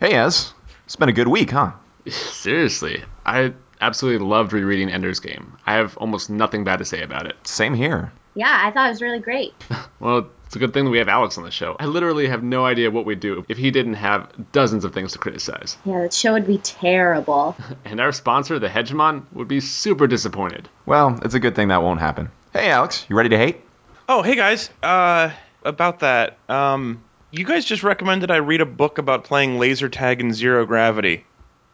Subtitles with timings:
[0.00, 0.54] Hey, Ez.
[0.86, 1.72] It's been a good week, huh?
[2.08, 3.52] Seriously, I
[3.82, 5.58] absolutely loved rereading Ender's Game.
[5.66, 7.36] I have almost nothing bad to say about it.
[7.46, 8.10] Same here.
[8.34, 9.52] Yeah, I thought it was really great.
[10.00, 11.76] Well, it's a good thing that we have Alex on the show.
[11.78, 15.12] I literally have no idea what we'd do if he didn't have dozens of things
[15.12, 15.76] to criticize.
[15.84, 17.54] Yeah, the show would be terrible.
[17.84, 20.70] And our sponsor, the Hegemon, would be super disappointed.
[20.86, 22.30] Well, it's a good thing that won't happen.
[22.54, 23.60] Hey, Alex, you ready to hate?
[24.08, 24.70] Oh, hey guys.
[24.82, 25.32] Uh,
[25.62, 26.38] about that.
[26.48, 30.66] Um, you guys just recommended I read a book about playing laser tag in zero
[30.66, 31.24] gravity.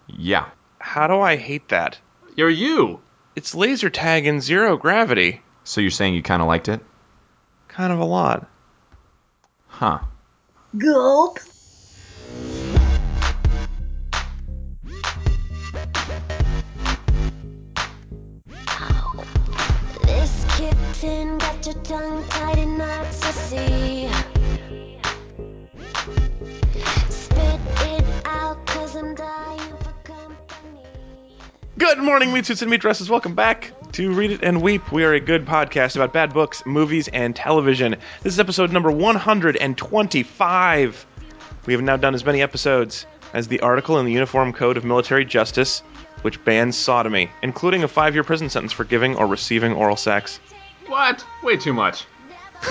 [0.06, 0.48] Yeah.
[0.78, 1.98] How do I hate that?
[2.36, 3.00] You're you!
[3.34, 5.40] It's laser tag in zero gravity.
[5.64, 6.80] So you're saying you kind of liked it?
[7.68, 8.48] Kind of a lot.
[9.66, 9.98] Huh.
[10.76, 11.38] Gulp.
[20.04, 24.35] This kitten got your tongue tied in knots, I see.
[31.76, 33.10] Good morning, meat suits and meat dresses.
[33.10, 34.90] Welcome back to Read It and Weep.
[34.90, 37.96] We are a good podcast about bad books, movies, and television.
[38.22, 41.06] This is episode number 125.
[41.66, 44.84] We have now done as many episodes as the article in the Uniform Code of
[44.86, 45.80] Military Justice,
[46.22, 50.40] which bans sodomy, including a five year prison sentence for giving or receiving oral sex.
[50.86, 51.22] What?
[51.42, 52.06] Way too much.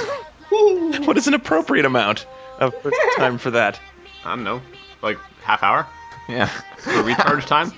[0.50, 2.26] What is an appropriate amount
[2.60, 2.74] of
[3.18, 3.80] time for that?
[4.24, 4.64] I don't know.
[5.04, 5.86] Like half hour?
[6.28, 6.48] Yeah.
[6.78, 7.72] For recharge time?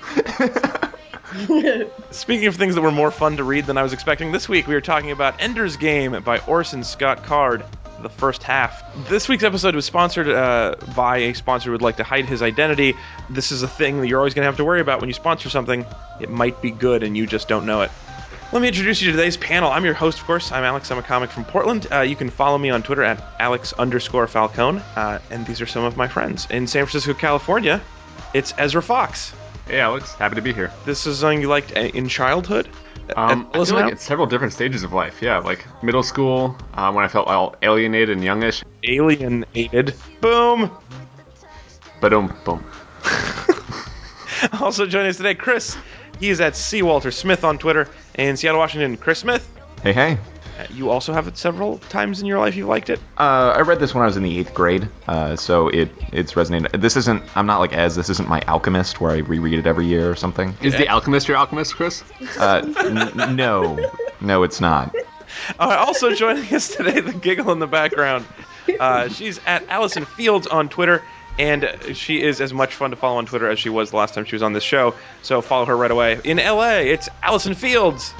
[2.11, 4.67] Speaking of things that were more fun to read than I was expecting, this week
[4.67, 7.65] we are talking about Ender's Game by Orson Scott Card,
[8.01, 8.81] the first half.
[9.09, 12.41] This week's episode was sponsored uh, by a sponsor who would like to hide his
[12.41, 12.93] identity.
[13.29, 15.13] This is a thing that you're always going to have to worry about when you
[15.13, 15.85] sponsor something.
[16.21, 17.91] It might be good and you just don't know it.
[18.53, 19.69] Let me introduce you to today's panel.
[19.69, 20.53] I'm your host, of course.
[20.53, 20.89] I'm Alex.
[20.89, 21.87] I'm a comic from Portland.
[21.91, 24.81] Uh, you can follow me on Twitter at Alex underscore Falcone.
[24.95, 26.47] Uh, and these are some of my friends.
[26.49, 27.81] In San Francisco, California,
[28.33, 29.33] it's Ezra Fox.
[29.67, 30.13] Hey, Alex.
[30.13, 30.71] Happy to be here.
[30.85, 32.69] This is something you liked uh, in childhood?
[33.15, 35.21] Um, Uh, I feel like it's several different stages of life.
[35.21, 38.63] Yeah, like middle school, um, when I felt all alienated and youngish.
[38.83, 39.95] alienated.
[40.21, 40.71] Boom.
[42.01, 42.63] But um, boom.
[44.61, 45.75] Also joining us today, Chris.
[46.19, 46.83] He is at C.
[46.83, 48.95] Walter Smith on Twitter in Seattle, Washington.
[48.97, 49.47] Chris Smith.
[49.81, 50.17] Hey, hey.
[50.57, 52.55] Uh, You also have it several times in your life.
[52.55, 52.99] you've liked it.
[53.17, 56.33] Uh, I read this when I was in the eighth grade, uh, so it it's
[56.33, 56.79] resonated.
[56.81, 57.23] This isn't.
[57.35, 60.15] I'm not like as This isn't my Alchemist where I reread it every year or
[60.15, 60.55] something.
[60.61, 62.03] Is the Alchemist your Alchemist, Chris?
[62.39, 62.73] Uh,
[63.17, 63.77] n- no,
[64.21, 64.93] no, it's not.
[65.59, 68.25] Uh, also joining us today, the giggle in the background.
[68.79, 71.03] Uh, she's at Allison Fields on Twitter,
[71.37, 73.97] and uh, she is as much fun to follow on Twitter as she was the
[73.97, 74.95] last time she was on this show.
[75.21, 76.19] So follow her right away.
[76.23, 78.13] In LA, it's Allison Fields.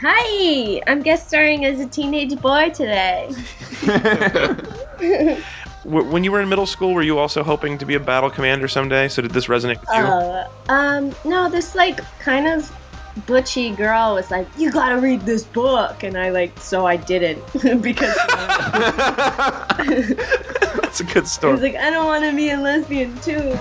[0.00, 3.30] Hi, I'm guest starring as a teenage boy today.
[5.84, 8.68] When you were in middle school, were you also hoping to be a battle commander
[8.68, 9.08] someday?
[9.08, 10.04] So did this resonate with you?
[10.04, 12.70] Uh, um, no, this like kind of
[13.26, 17.42] butchy girl was like, "You gotta read this book," and I like, so I didn't
[17.82, 18.14] because
[20.82, 21.52] That's a good story.
[21.52, 23.56] I was like, I don't want to be a lesbian too.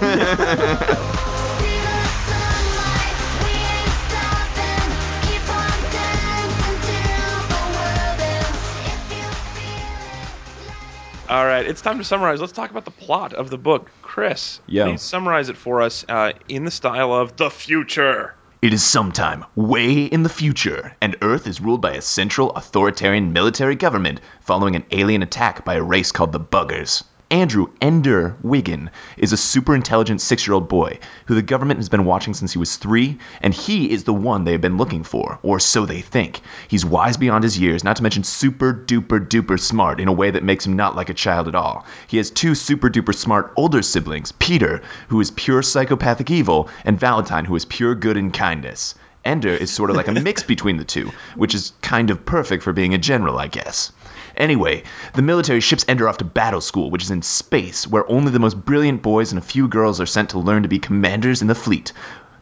[11.30, 12.40] All right, it's time to summarize.
[12.40, 13.92] Let's talk about the plot of the book.
[14.02, 14.86] Chris, Yo.
[14.86, 18.34] please summarize it for us uh, in the style of the future.
[18.62, 23.34] It is sometime way in the future, and Earth is ruled by a central authoritarian
[23.34, 27.04] military government following an alien attack by a race called the Buggers.
[27.30, 31.90] Andrew Ender Wiggin is a super intelligent six year old boy who the government has
[31.90, 35.04] been watching since he was three, and he is the one they have been looking
[35.04, 36.40] for, or so they think.
[36.70, 40.32] He's wise beyond his years, not to mention super duper duper smart in a way
[40.32, 41.86] that makes him not like a child at all.
[42.08, 46.98] He has two super duper smart older siblings Peter, who is pure psychopathic evil, and
[46.98, 48.96] Valentine, who is pure good and kindness.
[49.26, 52.64] Ender is sort of like a mix between the two, which is kind of perfect
[52.64, 53.92] for being a general, I guess.
[54.38, 54.84] Anyway,
[55.16, 58.40] the military ships Ender off to battle school, which is in space, where only the
[58.40, 61.47] most brilliant boys and a few girls are sent to learn to be commanders in
[61.47, 61.91] the fleet.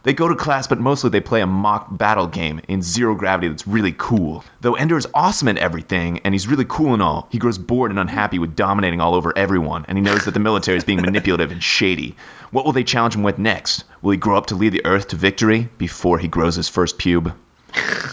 [0.06, 3.48] They go to class, but mostly they play a mock battle game in zero gravity
[3.48, 4.44] that's really cool.
[4.60, 7.90] Though Ender is awesome at everything, and he's really cool and all, he grows bored
[7.90, 11.00] and unhappy with dominating all over everyone, and he knows that the military is being
[11.02, 12.14] manipulative and shady.
[12.52, 13.82] What will they challenge him with next?
[14.00, 16.98] Will he grow up to lead the Earth to victory before he grows his first
[16.98, 17.34] pube?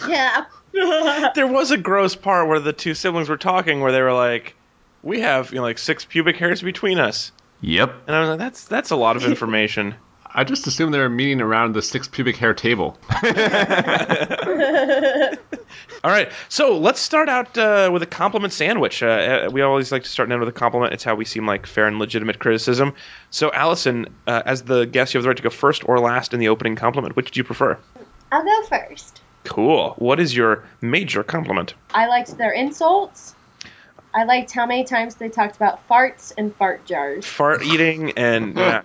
[0.08, 0.46] yeah.
[1.36, 4.56] There was a gross part where the two siblings were talking, where they were like,
[5.02, 7.32] "We have you know like six pubic hairs between us,"
[7.62, 7.94] Yep.
[8.08, 9.96] and I was like, "That's that's a lot of information."
[10.36, 12.98] I just assumed they were meeting around the six pubic hair table.
[16.04, 19.02] All right, so let's start out uh, with a compliment sandwich.
[19.04, 20.92] Uh, uh, we always like to start and end with a compliment.
[20.94, 22.94] It's how we seem like fair and legitimate criticism.
[23.30, 26.34] So, Allison, uh, as the guest, you have the right to go first or last
[26.34, 27.16] in the opening compliment.
[27.16, 27.78] Which do you prefer?
[28.32, 29.22] I'll go first.
[29.44, 29.94] Cool.
[29.98, 31.74] What is your major compliment?
[31.94, 33.36] I liked their insults.
[34.14, 37.26] I liked how many times they talked about farts and fart jars.
[37.26, 38.82] Fart eating and uh,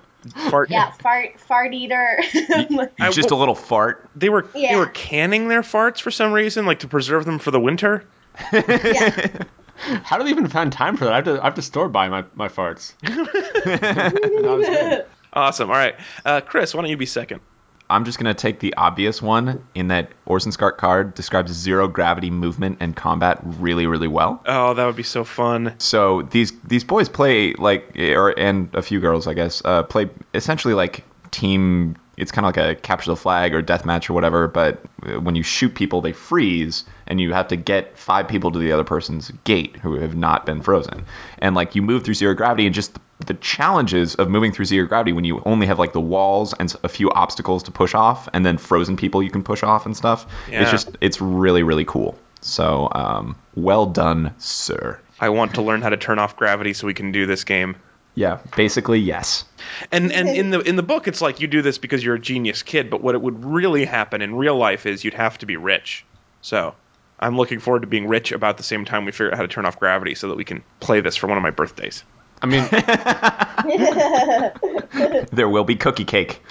[0.51, 0.71] fart.
[0.71, 2.19] Yeah, fart fart eater.
[2.99, 4.09] I- Just a little fart.
[4.17, 7.51] They were they were canning their farts for some reason, like to preserve them for
[7.51, 8.05] the winter.
[8.53, 9.43] yeah.
[10.03, 11.13] How do they even find time for that?
[11.13, 12.95] I have to, I have to store by my, my farts.
[13.03, 15.05] That was good.
[15.33, 15.71] Awesome.
[15.71, 15.95] All right,
[16.25, 17.41] uh, Chris, why don't you be second?
[17.91, 22.31] I'm just gonna take the obvious one in that Orson Scott Card describes zero gravity
[22.31, 24.43] movement and combat really, really well.
[24.47, 25.75] Oh, that would be so fun.
[25.79, 30.11] So these these boys play like, or and a few girls, I guess, uh, play
[30.35, 31.97] essentially like team.
[32.19, 34.49] It's kind of like a capture the flag or death match or whatever.
[34.49, 38.51] But uh, when you shoot people, they freeze, and you have to get five people
[38.53, 41.05] to the other person's gate who have not been frozen.
[41.39, 44.87] And like you move through zero gravity, and just the challenges of moving through zero
[44.87, 48.29] gravity when you only have like the walls and a few obstacles to push off,
[48.33, 50.27] and then frozen people you can push off and stuff.
[50.51, 50.63] Yeah.
[50.63, 52.19] It's just it's really really cool.
[52.41, 55.01] So um, well done, sir.
[55.21, 57.77] I want to learn how to turn off gravity so we can do this game.
[58.19, 59.45] Yeah, basically yes.
[59.93, 62.21] And and in the in the book, it's like you do this because you're a
[62.21, 62.91] genius kid.
[62.91, 66.05] But what it would really happen in real life is you'd have to be rich.
[66.41, 66.75] So
[67.21, 69.49] I'm looking forward to being rich about the same time we figure out how to
[69.49, 72.03] turn off gravity so that we can play this for one of my birthdays.
[72.43, 72.63] I mean,
[75.31, 76.43] There will be cookie cake.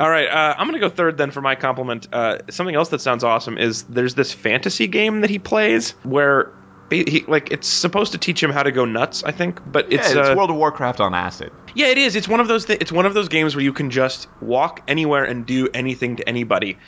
[0.00, 2.08] All right, uh, I'm gonna go third then for my compliment.
[2.12, 6.46] Uh, something else that sounds awesome is there's this fantasy game that he plays where
[6.46, 6.52] ba-
[6.90, 9.24] he like it's supposed to teach him how to go nuts.
[9.24, 11.52] I think, but It's, it's yeah, it's uh, World of Warcraft on acid.
[11.74, 12.16] Yeah, it is.
[12.16, 12.64] It's one of those.
[12.66, 16.16] Th- it's one of those games where you can just walk anywhere and do anything
[16.16, 16.78] to anybody,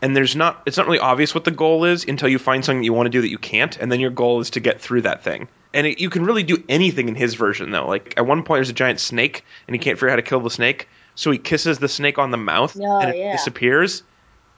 [0.00, 0.62] and there's not.
[0.66, 3.06] It's not really obvious what the goal is until you find something that you want
[3.06, 5.48] to do that you can't, and then your goal is to get through that thing.
[5.74, 7.86] And it, you can really do anything in his version though.
[7.86, 10.22] Like at one point, there's a giant snake, and he can't figure out how to
[10.22, 13.32] kill the snake, so he kisses the snake on the mouth, Oh, and it yeah.
[13.32, 14.02] disappears.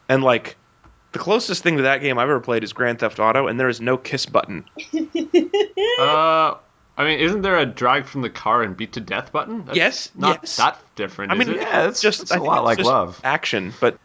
[0.09, 0.57] And like,
[1.13, 3.69] the closest thing to that game I've ever played is Grand Theft Auto, and there
[3.69, 4.65] is no kiss button.
[5.99, 6.55] uh,
[6.97, 9.65] I mean, isn't there a drag from the car and beat to death button?
[9.65, 10.57] That's Yes, not yes.
[10.57, 11.33] that different.
[11.33, 11.57] I mean, it?
[11.57, 13.21] Yeah, it's just it's I a think lot it's like just love.
[13.25, 13.99] action, but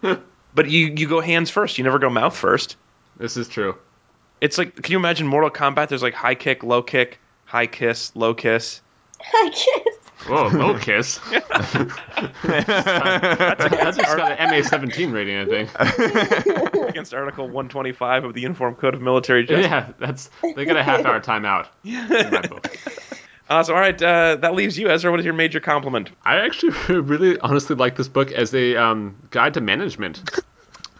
[0.54, 1.78] but you you go hands first.
[1.78, 2.76] You never go mouth first.
[3.16, 3.76] this is true.
[4.40, 5.88] It's like, can you imagine Mortal Kombat?
[5.88, 8.82] There's like high kick, low kick, high kiss, low kiss.
[9.20, 9.93] High guess.
[10.26, 11.18] Whoa, no kiss.
[11.30, 11.72] That's
[13.96, 15.70] just got an MA17 rating, I think.
[16.88, 19.66] Against Article 125 of the Uniform Code of Military Justice.
[19.66, 21.66] Yeah, that's they got a half hour timeout.
[21.84, 22.74] in my book.
[23.50, 23.74] Awesome.
[23.74, 25.10] All right, uh, that leaves you, Ezra.
[25.10, 26.10] What is your major compliment?
[26.24, 30.22] I actually really honestly like this book as a um, guide to management.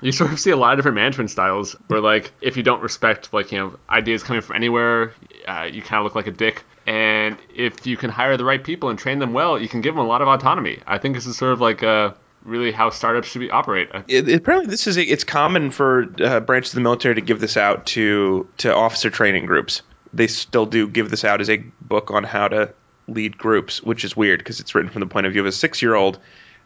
[0.01, 2.83] You sort of see a lot of different management styles where, like, if you don't
[2.83, 5.15] respect, like, you know, ideas coming from anywhere,
[5.47, 6.65] uh, you kind of look like a dick.
[6.87, 9.95] And if you can hire the right people and train them well, you can give
[9.95, 10.81] them a lot of autonomy.
[10.87, 12.13] I think this is sort of like uh,
[12.45, 13.89] really how startups should be operate.
[14.07, 17.21] It, it- apparently, this is a, it's common for uh, branches of the military to
[17.23, 19.83] give this out to to officer training groups.
[20.13, 22.75] They still do give this out as a book on how to
[23.09, 25.53] lead groups, which is weird because it's written from the point of view of a
[25.53, 26.19] six year old,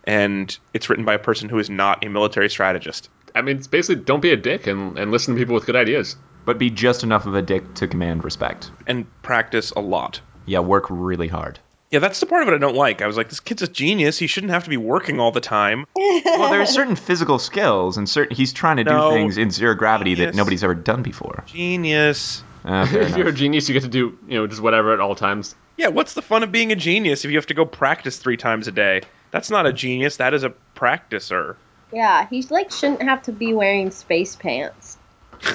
[0.04, 3.08] and it's written by a person who is not a military strategist.
[3.34, 5.76] I mean, it's basically don't be a dick and, and listen to people with good
[5.76, 6.16] ideas.
[6.48, 8.70] But be just enough of a dick to command respect.
[8.86, 10.22] and practice a lot.
[10.46, 11.58] Yeah, work really hard.
[11.90, 13.02] Yeah, that's the part of it I don't like.
[13.02, 14.16] I was like, this kid's a genius.
[14.16, 15.84] He shouldn't have to be working all the time.
[15.94, 19.74] Well, there are certain physical skills, and certain he's trying to do things in zero
[19.74, 20.32] gravity Genius.
[20.32, 21.44] that nobody's ever done before.
[21.46, 22.42] Genius.
[22.64, 25.14] Uh, if you're a genius, you get to do, you know, just whatever at all
[25.14, 25.54] times.
[25.76, 28.38] Yeah, what's the fun of being a genius if you have to go practice three
[28.38, 29.02] times a day?
[29.32, 30.16] That's not a genius.
[30.16, 31.56] That is a practicer.
[31.92, 34.96] Yeah, he like shouldn't have to be wearing space pants.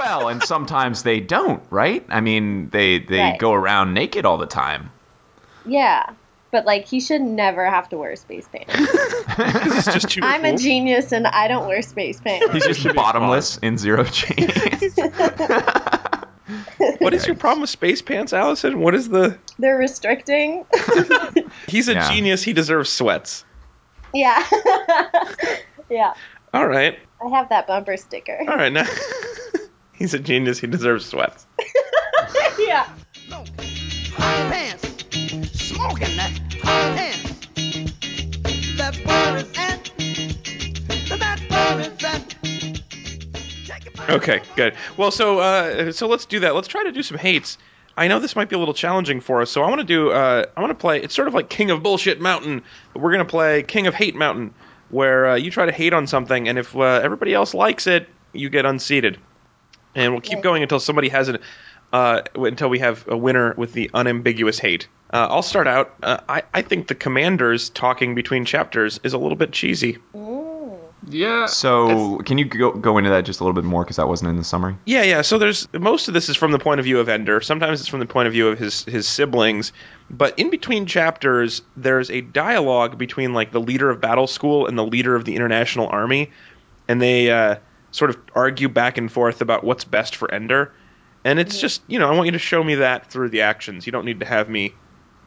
[0.00, 2.04] well, and sometimes they don't, right?
[2.08, 3.38] I mean, they they Right.
[3.38, 4.90] go around naked all the time.
[5.64, 6.04] Yeah,
[6.52, 8.74] but like he should never have to wear space pants.
[9.64, 12.52] This is just too I'm a genius and I don't wear space pants.
[12.52, 14.26] He's just bottomless in zero G.
[16.98, 18.80] What is your problem with space pants, Allison?
[18.80, 19.38] What is the?
[19.58, 20.64] They're restricting.
[21.68, 22.10] He's a Yeah.
[22.10, 22.42] genius.
[22.42, 23.44] He deserves sweats.
[24.12, 24.42] yeah.
[25.88, 26.12] yeah.
[26.52, 28.36] All right, I have that bumper sticker.
[28.48, 28.72] all right.
[28.72, 28.84] Now
[30.00, 30.58] he's a genius.
[30.58, 31.46] He deserves sweats.
[32.58, 32.88] yeah.
[34.16, 34.88] pants,
[35.52, 37.46] smoking that hot pants.
[38.76, 39.92] That boy is at,
[41.18, 42.28] that boy is at.
[43.66, 44.10] Take it back.
[44.10, 44.74] Okay, good.
[44.96, 46.56] Well, so uh, so let's do that.
[46.56, 47.58] Let's try to do some hates.
[47.96, 50.10] I know this might be a little challenging for us, so I want to do.
[50.10, 51.02] Uh, I want to play.
[51.02, 52.62] It's sort of like King of Bullshit Mountain,
[52.94, 54.54] but we're gonna play King of Hate Mountain,
[54.88, 58.08] where uh, you try to hate on something, and if uh, everybody else likes it,
[58.32, 59.18] you get unseated.
[59.94, 61.38] And we'll keep going until somebody has an
[61.92, 64.88] uh, until we have a winner with the unambiguous hate.
[65.12, 65.94] Uh, I'll start out.
[66.02, 69.98] Uh, I I think the commanders talking between chapters is a little bit cheesy.
[71.08, 71.46] Yeah.
[71.46, 74.30] So, can you go, go into that just a little bit more because that wasn't
[74.30, 74.76] in the summary?
[74.84, 75.22] Yeah, yeah.
[75.22, 77.40] So there's most of this is from the point of view of Ender.
[77.40, 79.72] Sometimes it's from the point of view of his his siblings.
[80.10, 84.76] But in between chapters, there's a dialogue between like the leader of Battle School and
[84.76, 86.30] the leader of the International Army,
[86.86, 87.56] and they uh,
[87.92, 90.72] sort of argue back and forth about what's best for Ender.
[91.24, 93.86] And it's just you know I want you to show me that through the actions.
[93.86, 94.74] You don't need to have me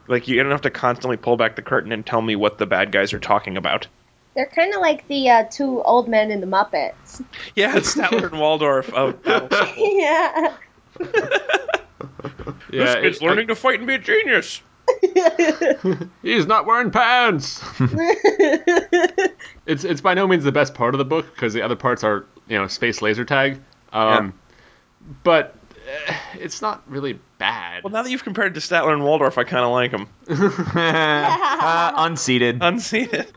[0.07, 2.65] like you don't have to constantly pull back the curtain and tell me what the
[2.65, 3.87] bad guys are talking about.
[4.35, 7.23] They're kind of like the uh, two old men in the Muppets.
[7.55, 10.55] Yeah, it's Statler and Waldorf of Battle yeah.
[10.99, 10.99] yeah,
[12.71, 14.61] this kid's it- learning to fight and be a genius.
[16.21, 17.63] He's not wearing pants.
[19.65, 22.03] it's it's by no means the best part of the book because the other parts
[22.03, 23.61] are you know space laser tag.
[23.91, 24.33] Um,
[25.23, 25.55] but
[25.87, 27.83] eh, it's not really bad.
[27.83, 30.07] Well, now that you've compared to Statler and Waldorf, I kind of like them.
[30.75, 32.59] uh, unseated.
[32.61, 33.31] Unseated.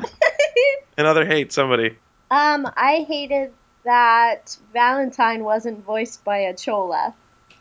[0.98, 1.96] Another hate somebody.
[2.30, 3.52] Um, I hated
[3.84, 7.14] that Valentine wasn't voiced by a chola.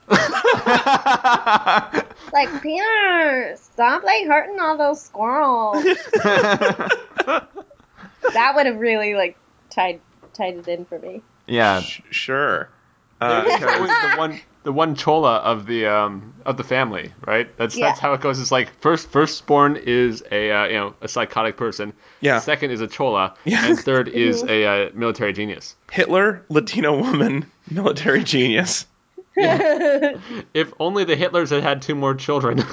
[2.34, 5.84] Like Peter, stop like hurting all those squirrels.
[5.84, 7.48] that
[8.56, 9.38] would have really like
[9.70, 10.02] tied
[10.34, 11.22] tied it in for me.
[11.48, 11.82] Yeah.
[11.82, 12.70] Sh- sure.
[13.22, 17.56] Uh, the one the one chola of the um of the family, right?
[17.58, 17.88] That's Yeah.
[17.88, 18.40] that's how it goes.
[18.42, 21.94] It's like first firstborn is a uh, you know a psychotic person.
[22.20, 22.40] Yeah.
[22.40, 23.66] Second is a chola, Yeah.
[23.68, 25.76] and third is a uh, military genius.
[25.92, 28.86] Hitler, Latino woman, military genius.
[29.38, 30.18] Yeah.
[30.54, 32.64] If only the Hitlers had had two more children.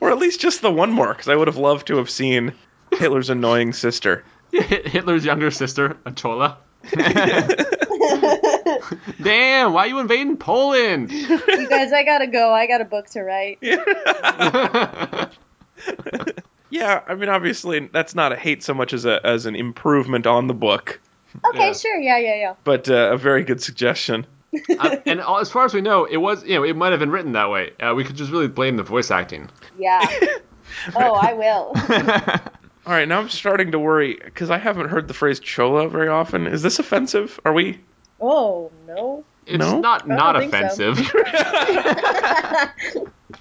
[0.00, 2.52] or at least just the one more, because I would have loved to have seen
[2.92, 4.24] Hitler's annoying sister.
[4.52, 6.58] Hitler's younger sister, a chola.
[9.22, 11.10] Damn, why are you invading Poland?
[11.12, 12.52] You guys, I gotta go.
[12.52, 13.58] I got a book to write.
[16.72, 20.24] Yeah, I mean, obviously, that's not a hate so much as a as an improvement
[20.28, 21.00] on the book,
[21.44, 21.72] Okay, Yeah.
[21.72, 21.96] sure.
[21.98, 22.54] Yeah, yeah, yeah.
[22.62, 24.24] but uh, a very good suggestion.
[24.78, 27.10] Uh, and as far as we know, it was you know it might have been
[27.10, 27.72] written that way.
[27.80, 29.50] Uh, we could just really blame the voice acting.
[29.78, 30.00] Yeah.
[30.94, 31.72] Oh, I will.
[32.90, 36.08] All right, now I'm starting to worry because I haven't heard the phrase chola very
[36.08, 36.48] often.
[36.48, 37.38] Is this offensive?
[37.44, 37.78] Are we?
[38.20, 39.22] Oh no.
[39.46, 39.78] It's No?
[39.78, 40.90] not don't not think so.
[40.90, 41.12] offensive.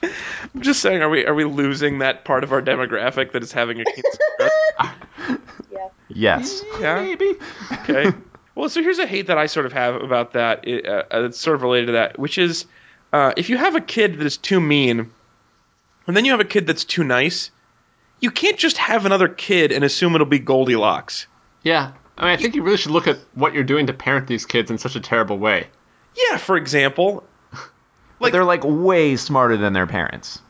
[0.53, 3.51] I'm just saying, are we are we losing that part of our demographic that is
[3.51, 4.03] having a keen
[4.37, 4.51] cigar?
[5.71, 5.87] Yeah.
[6.09, 6.61] yes.
[6.79, 7.01] Yeah.
[7.01, 7.33] Maybe.
[7.71, 8.11] Okay.
[8.53, 10.67] Well, so here's a hate that I sort of have about that.
[10.67, 12.65] It, uh, uh, it's sort of related to that, which is
[13.13, 15.09] uh, if you have a kid that is too mean,
[16.05, 17.49] and then you have a kid that's too nice,
[18.19, 21.27] you can't just have another kid and assume it'll be Goldilocks.
[21.63, 21.91] Yeah.
[22.17, 24.45] I mean, I think you really should look at what you're doing to parent these
[24.45, 25.67] kids in such a terrible way.
[26.15, 27.23] Yeah, for example,
[28.19, 30.41] Like, they're like way smarter than their parents.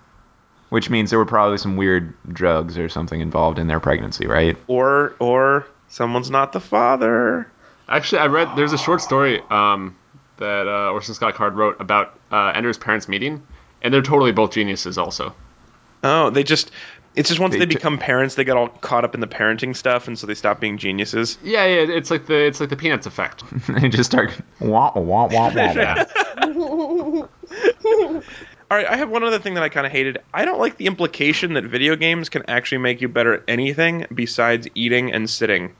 [0.69, 4.55] Which means there were probably some weird drugs or something involved in their pregnancy, right?
[4.67, 7.51] or or someone's not the father.
[7.87, 9.95] Actually, I read there's a short story um,
[10.37, 13.41] that uh, Orson Scott Card wrote about uh, Ender's parents meeting,
[13.81, 14.97] and they're totally both geniuses.
[14.99, 15.33] Also,
[16.03, 16.69] Oh, they just.
[17.15, 19.27] It's just once They they, t- become parents, they get all caught up in the
[19.27, 21.37] parenting stuff, and so they stop being geniuses.
[21.43, 23.43] yeah, yeah, it's like the it's like the Peanuts effect.
[23.67, 26.05] they just start wah wah wah wah wah.
[28.71, 30.19] All right, I have one other thing that I kind of hated.
[30.31, 34.05] I don't like the implication that video games can actually make you better at anything
[34.13, 35.73] besides eating and sitting.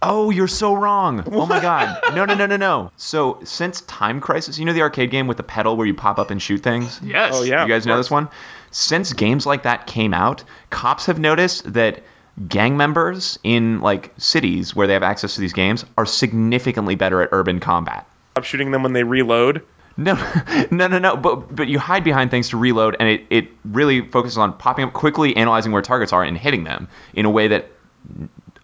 [0.00, 1.24] Oh, you're so wrong.
[1.32, 2.00] Oh my god.
[2.14, 2.92] No, no, no, no, no.
[2.96, 6.20] So, since Time Crisis, you know the arcade game with the pedal where you pop
[6.20, 7.00] up and shoot things?
[7.02, 7.32] Yes.
[7.34, 7.64] Oh, yeah.
[7.64, 8.28] You guys know this one?
[8.70, 12.02] Since games like that came out, cops have noticed that
[12.46, 17.22] gang members in like cities where they have access to these games are significantly better
[17.22, 18.06] at urban combat.
[18.32, 19.62] Stop shooting them when they reload.
[19.96, 20.14] No,
[20.70, 21.16] no, no, no.
[21.16, 24.84] But but you hide behind things to reload, and it, it really focuses on popping
[24.84, 27.70] up quickly, analyzing where targets are, and hitting them in a way that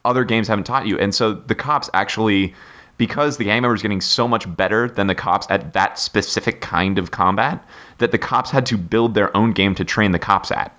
[0.05, 0.99] other games haven't taught you.
[0.99, 2.55] And so the cops actually,
[2.97, 6.99] because the gang members getting so much better than the cops at that specific kind
[6.99, 7.65] of combat,
[7.99, 10.77] that the cops had to build their own game to train the cops at.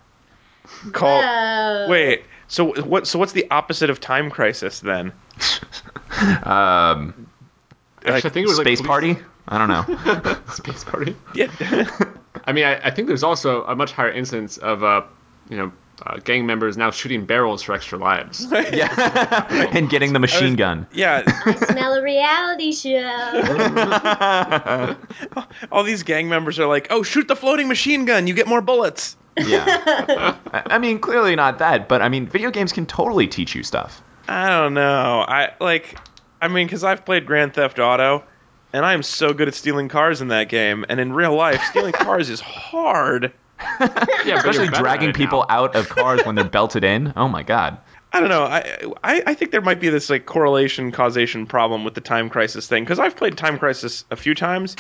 [0.91, 1.89] Call.
[1.89, 2.23] Wait.
[2.47, 3.07] So what?
[3.07, 5.11] So what's the opposite of time crisis then?
[6.43, 7.27] Um,
[8.05, 9.17] Actually, I think it was Space like Party?
[9.47, 10.37] I don't know.
[10.53, 11.15] Space Party.
[11.33, 11.51] Yeah.
[12.45, 15.01] I mean, I, I think there's also a much higher instance of uh,
[15.49, 15.71] you know,
[16.05, 18.45] uh, gang members now shooting barrels for extra lives.
[18.51, 20.85] yeah, and getting the machine gun.
[20.93, 21.23] yeah.
[21.45, 22.95] I smell a reality show.
[25.71, 28.27] All these gang members are like, "Oh, shoot the floating machine gun.
[28.27, 30.35] You get more bullets." Yeah.
[30.51, 33.63] I I mean, clearly not that, but I mean, video games can totally teach you
[33.63, 34.01] stuff.
[34.27, 35.25] I don't know.
[35.27, 35.97] I like.
[36.41, 38.23] I mean, because I've played Grand Theft Auto,
[38.73, 40.85] and I am so good at stealing cars in that game.
[40.89, 43.31] And in real life, stealing cars is hard.
[43.59, 45.55] Yeah, Especially dragging people now.
[45.55, 47.13] out of cars when they're belted in.
[47.15, 47.77] Oh my god.
[48.11, 48.43] I don't know.
[48.43, 52.29] I, I I think there might be this like correlation causation problem with the time
[52.29, 54.75] crisis thing because I've played Time Crisis a few times,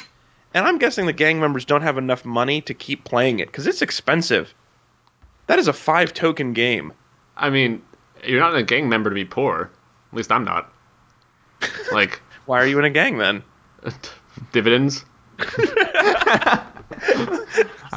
[0.53, 3.67] and I'm guessing the gang members don't have enough money to keep playing it because
[3.67, 4.53] it's expensive.
[5.47, 6.93] That is a five token game.
[7.35, 7.81] I mean,
[8.23, 9.69] you're not a gang member to be poor.
[10.11, 10.71] At least I'm not.
[11.91, 13.43] Like Why are you in a gang then?
[14.53, 15.03] dividends.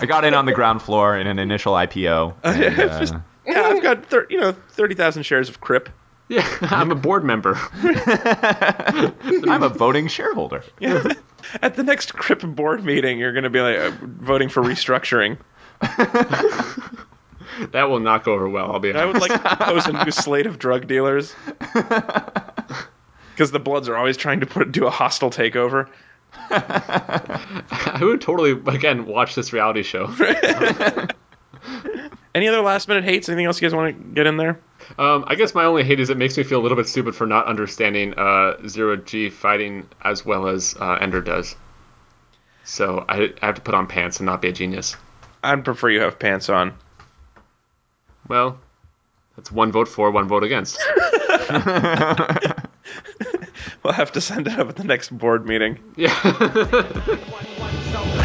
[0.02, 2.34] I got in on the ground floor in an initial IPO.
[2.44, 3.14] and, uh, Just-
[3.46, 5.88] Yeah, I've got thir- you know thirty thousand shares of Crip.
[6.28, 7.58] Yeah, I'm a board member.
[7.82, 10.62] I'm a voting shareholder.
[10.78, 11.02] Yeah.
[11.62, 15.38] At the next Crip board meeting, you're going to be like uh, voting for restructuring.
[17.72, 18.70] That will not go over well.
[18.72, 21.34] I'll be I would like to propose a new slate of drug dealers.
[23.34, 25.88] Because the Bloods are always trying to put do a hostile takeover.
[26.50, 30.06] I would totally again watch this reality show.
[32.34, 33.28] Any other last minute hates?
[33.28, 34.60] Anything else you guys want to get in there?
[34.98, 37.14] Um, I guess my only hate is it makes me feel a little bit stupid
[37.14, 41.56] for not understanding uh, zero G fighting as well as uh, Ender does.
[42.64, 44.96] So I, I have to put on pants and not be a genius.
[45.42, 46.74] I'd prefer you have pants on.
[48.28, 48.58] Well,
[49.36, 50.78] that's one vote for, one vote against.
[53.88, 55.78] We'll have to send it up at the next board meeting.
[55.96, 56.12] Yeah.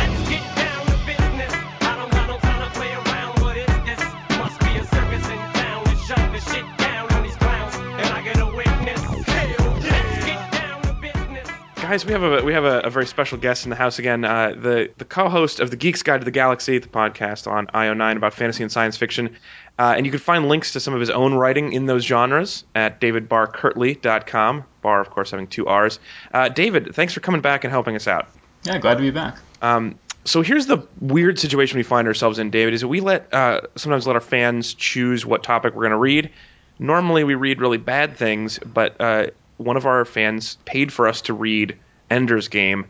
[11.94, 14.26] Guys, we have a we have a, a very special guest in the house again.
[14.26, 18.18] Uh, the the co-host of the Geeks Guide to the Galaxy, the podcast on IO9
[18.18, 19.36] about fantasy and science fiction.
[19.78, 22.64] Uh, and you can find links to some of his own writing in those genres
[22.74, 24.66] at davidbarrkirtley.com.
[24.82, 26.00] Barr, of course, having two R's.
[26.34, 28.28] Uh, David, thanks for coming back and helping us out.
[28.64, 29.38] Yeah, glad to be back.
[29.62, 33.32] Um, so here's the weird situation we find ourselves in, David, is that we let
[33.32, 36.32] uh, sometimes let our fans choose what topic we're going to read.
[36.80, 39.28] Normally we read really bad things, but uh,
[39.64, 41.78] one of our fans paid for us to read
[42.10, 42.86] Ender's Game,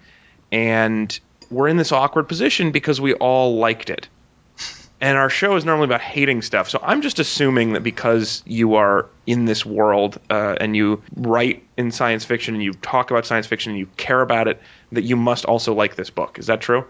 [0.52, 1.18] and
[1.50, 4.08] we're in this awkward position because we all liked it.
[5.02, 8.76] And our show is normally about hating stuff, so I'm just assuming that because you
[8.76, 13.26] are in this world uh, and you write in science fiction and you talk about
[13.26, 14.62] science fiction and you care about it,
[14.94, 16.40] that you must also like this book.
[16.40, 16.86] Is that true?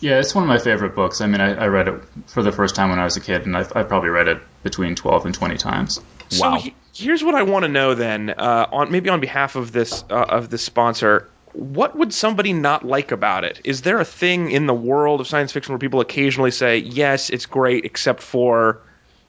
[0.00, 1.20] Yeah, it's one of my favorite books.
[1.20, 3.46] I mean, I, I read it for the first time when I was a kid,
[3.46, 6.00] and I've, I've probably read it between 12 and 20 times.
[6.38, 9.72] So he- here's what I want to know then, uh, on maybe on behalf of
[9.72, 13.60] this uh, of this sponsor, what would somebody not like about it?
[13.64, 17.30] Is there a thing in the world of science fiction where people occasionally say, "Yes,
[17.30, 18.80] it's great," except for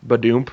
[0.06, 0.50] Badoomp,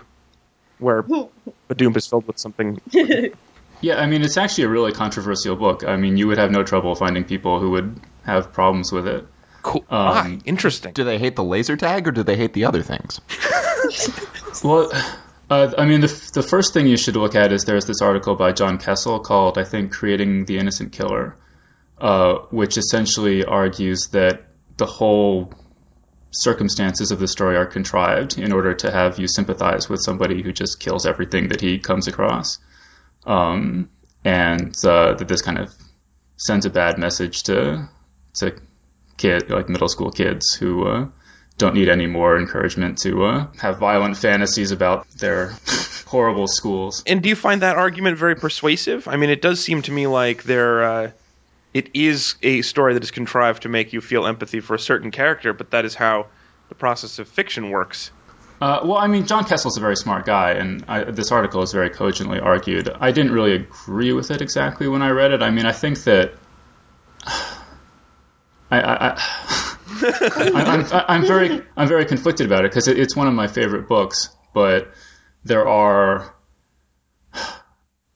[0.79, 2.81] where Badoomp is filled with something?
[3.81, 5.83] Yeah, I mean, it's actually a really controversial book.
[5.83, 9.27] I mean, you would have no trouble finding people who would have problems with it.
[9.63, 9.85] Cool.
[9.91, 10.93] ah, interesting.
[10.93, 13.21] Do they hate the laser tag or do they hate the other things?
[14.63, 14.93] Well,
[15.53, 18.35] uh, I mean, the, the first thing you should look at is there's this article
[18.37, 21.37] by John Kessel called, I think, Creating the Innocent Killer,
[21.99, 24.45] uh, which essentially argues that
[24.79, 25.53] the whole
[26.31, 30.53] circumstances of the story are contrived in order to have you sympathize with somebody who
[30.53, 32.59] just kills everything that he comes across.
[33.27, 33.91] Um,
[34.25, 35.71] and uh, that this kind of
[36.37, 37.89] sends a bad message to
[38.35, 38.59] to
[39.19, 41.07] kid like middle school kids who uh,
[41.63, 45.55] don't need any more encouragement to uh, have violent fantasies about their
[46.07, 47.05] horrible schools.
[47.07, 49.07] And do you find that argument very persuasive?
[49.07, 51.11] I mean, it does seem to me like there, uh,
[51.73, 55.13] it is a story that is contrived to make you feel empathy for a certain
[55.13, 56.27] character, but that is how
[56.69, 58.11] the process of fiction works.
[58.61, 61.73] Uh, well, I mean, John Kessel's a very smart guy, and I, this article is
[61.73, 62.89] very cogently argued.
[63.01, 65.43] I didn't really agree with it exactly when I read it.
[65.43, 66.33] I mean, I think that
[68.71, 69.72] I, I,
[70.05, 73.89] I, I'm very I'm very conflicted about it because it, it's one of my favorite
[73.89, 74.93] books, but
[75.45, 76.35] there are,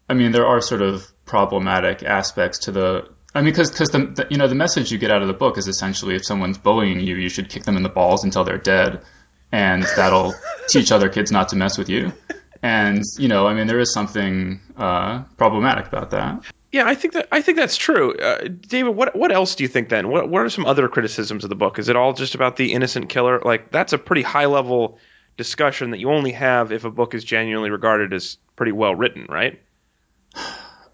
[0.09, 3.09] I mean, there are sort of problematic aspects to the.
[3.35, 5.35] I mean, because because the, the you know the message you get out of the
[5.35, 8.45] book is essentially if someone's bullying you, you should kick them in the balls until
[8.45, 9.03] they're dead,
[9.53, 10.35] and that'll
[10.69, 12.13] teach other kids not to mess with you.
[12.63, 16.45] And you know, I mean, there is something uh, problematic about that.
[16.77, 18.15] Yeah, I think that I think that's true.
[18.15, 20.11] Uh, David, what what else do you think then?
[20.11, 21.79] What what are some other criticisms of the book?
[21.79, 23.41] Is it all just about the innocent killer?
[23.43, 24.99] Like that's a pretty high level
[25.39, 29.25] discussion that you only have if a book is genuinely regarded as pretty well written,
[29.27, 29.59] right?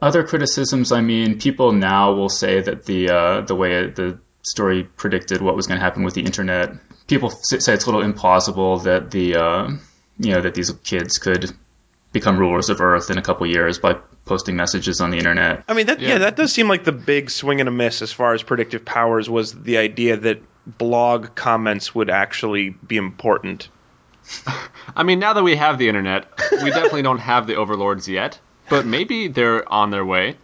[0.01, 4.85] Other criticisms, I mean, people now will say that the uh, the way the story
[4.85, 6.75] predicted what was going to happen with the internet,
[7.09, 9.68] people say it's a little implausible that the uh,
[10.21, 11.51] you know that these kids could
[12.12, 13.97] become rulers of Earth in a couple years by
[14.33, 15.62] posting messages on the internet.
[15.68, 16.09] I mean, that yeah.
[16.09, 16.18] Yeah.
[16.21, 19.29] that does seem like the big swing and a miss as far as predictive powers
[19.29, 23.68] was the idea that blog comments would actually be important.
[24.97, 28.40] I mean, now that we have the internet, we definitely don't have the overlords yet,
[28.71, 30.35] but maybe they're on their way.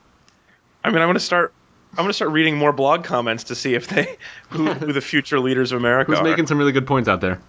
[0.84, 1.54] I mean, I'm gonna start.
[1.92, 4.18] I'm gonna start reading more blog comments to see if they
[4.50, 6.24] who, who the future leaders of America Who's are.
[6.24, 7.40] making some really good points out there?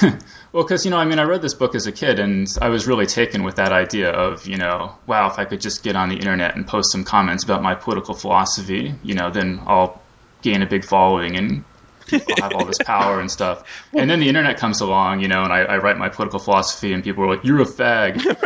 [0.56, 2.70] Well, because you know, I mean, I read this book as a kid, and I
[2.70, 5.96] was really taken with that idea of, you know, wow, if I could just get
[5.96, 10.00] on the internet and post some comments about my political philosophy, you know, then I'll
[10.40, 11.62] gain a big following and
[12.10, 13.64] I'll have all this power and stuff.
[13.92, 16.94] And then the internet comes along, you know, and I, I write my political philosophy,
[16.94, 18.24] and people are like, "You're a fag."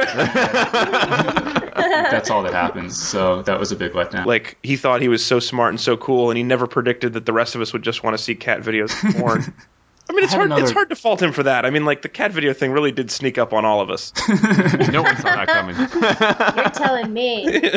[2.11, 3.01] That's all that happens.
[3.01, 4.27] So that was a big letdown.
[4.27, 7.25] like he thought he was so smart and so cool, and he never predicted that
[7.25, 9.55] the rest of us would just want to see cat videos porn.
[10.11, 10.51] I mean, it's I hard.
[10.51, 11.65] had It's hard to fault him for that.
[11.65, 14.13] I mean, like the cat video thing really did sneak up on all of us.
[14.91, 15.77] No one saw that coming.
[16.57, 17.71] You're telling me.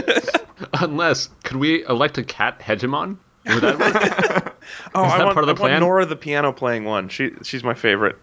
[0.74, 3.18] Unless, could we elect a cat hegemon?
[3.46, 4.56] Would that work?
[4.96, 5.80] Oh, I that want, part of the I want plan?
[5.82, 7.10] Nora the piano playing one.
[7.10, 8.16] She she's my favorite.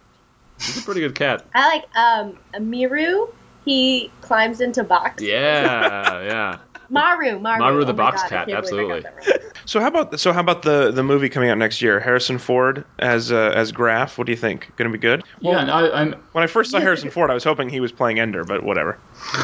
[0.58, 1.44] She's a pretty good cat.
[1.54, 3.28] I like um Miru.
[3.64, 5.28] He climbs into boxes.
[5.28, 6.58] Yeah, yeah.
[6.90, 7.58] Maru, Maru.
[7.60, 9.32] Maru the oh box God, cat, can't believe I got absolutely.
[9.32, 9.40] right.
[9.66, 12.00] So how about so how about the the movie coming out next year?
[12.00, 14.18] Harrison Ford as uh, as Graff.
[14.18, 14.74] What do you think?
[14.76, 15.22] Going to be good?
[15.38, 17.92] yeah, and I, I'm When I first saw Harrison Ford, I was hoping he was
[17.92, 18.98] playing Ender, but whatever.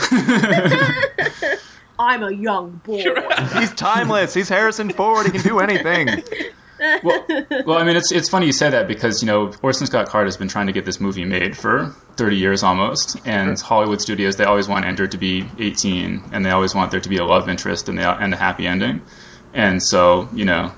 [1.99, 3.05] I'm a young boy.
[3.55, 4.35] He's timeless.
[4.35, 5.27] He's Harrison Ford.
[5.27, 6.09] He can do anything.
[6.79, 7.27] Well,
[7.67, 10.27] well, I mean, it's it's funny you say that because you know Orson Scott Card
[10.27, 14.37] has been trying to get this movie made for 30 years almost, and Hollywood studios
[14.37, 17.25] they always want Ender to be 18, and they always want there to be a
[17.25, 19.03] love interest and the and a happy ending,
[19.55, 20.73] and so you know,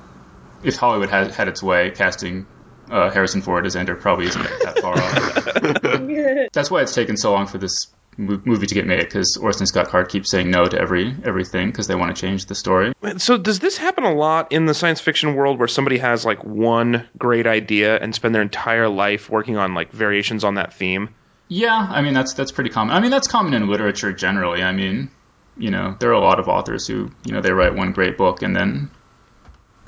[0.62, 2.46] if Hollywood had had its way, casting
[2.90, 6.48] uh, Harrison Ford as Ender probably isn't that far off.
[6.52, 9.88] That's why it's taken so long for this movie to get made because Orson Scott
[9.88, 12.92] Card keeps saying no to every everything because they want to change the story.
[13.18, 16.44] So does this happen a lot in the science fiction world where somebody has like
[16.44, 21.14] one great idea and spend their entire life working on like variations on that theme?
[21.46, 22.94] Yeah, I mean that's that's pretty common.
[22.94, 24.62] I mean that's common in literature generally.
[24.62, 25.10] I mean,
[25.56, 28.18] you know, there are a lot of authors who you know they write one great
[28.18, 28.90] book and then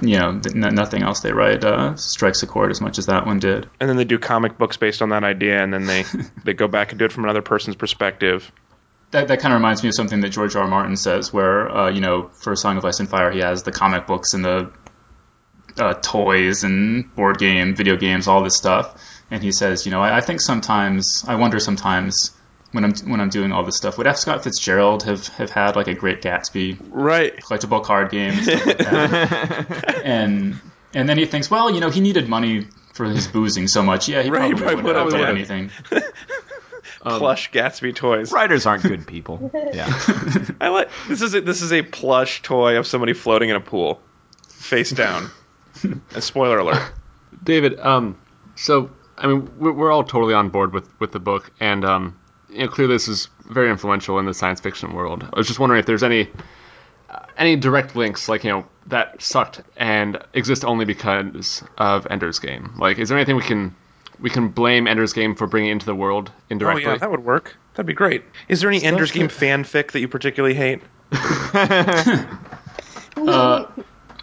[0.01, 3.27] you know th- nothing else they write uh, strikes a chord as much as that
[3.27, 3.69] one did.
[3.81, 6.05] And then they do comic books based on that idea and then they
[6.45, 8.51] they go back and do it from another person's perspective.
[9.11, 10.63] That that kind of reminds me of something that George R.
[10.63, 10.69] R.
[10.69, 13.73] Martin says, where uh, you know for Song of Ice and Fire he has the
[13.73, 14.73] comic books and the
[15.79, 20.01] uh, toys and board game, video games, all this stuff, and he says, you know,
[20.01, 22.33] I, I think sometimes I wonder sometimes.
[22.73, 24.17] When I'm when I'm doing all this stuff, would F.
[24.17, 27.37] Scott Fitzgerald have, have had like a Great Gatsby Right.
[27.39, 30.61] collectible card game and like and
[30.95, 34.09] and then he thinks, well, you know, he needed money for his boozing so much.
[34.09, 35.35] Yeah, he Right, probably right, would have would've, done yeah.
[35.35, 35.71] anything.
[37.03, 38.31] Plush Gatsby toys.
[38.31, 39.51] Writers aren't good people.
[39.73, 39.87] Yeah.
[40.61, 43.61] I like this is a, this is a plush toy of somebody floating in a
[43.61, 44.01] pool,
[44.49, 45.31] face down.
[45.83, 46.93] and spoiler alert.
[47.43, 48.19] David, um,
[48.55, 52.20] so I mean, we're, we're all totally on board with, with the book, and um,
[52.51, 55.29] you know, clearly this is very influential in the science fiction world.
[55.33, 56.29] I was just wondering if there's any
[57.09, 62.39] uh, any direct links, like you know, that sucked and exist only because of Ender's
[62.39, 62.75] Game.
[62.79, 63.75] Like, is there anything we can
[64.19, 66.51] we can blame Ender's Game for bringing into the world indirectly?
[66.51, 66.93] Oh indirectly?
[66.93, 67.57] yeah, that would work.
[67.75, 68.25] That'd be great.
[68.49, 70.83] Is there any Ender's Game fanfic that you particularly hate?